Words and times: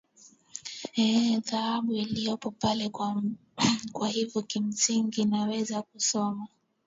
eee 0.95 1.25
ee 1.31 1.39
dhahabu 1.47 1.93
iliopo 1.93 2.51
pale 2.51 2.89
kwa 3.93 4.07
hivyo 4.09 4.41
kimsingi 4.41 5.25
naweza 5.25 5.81
kusema 5.81 6.47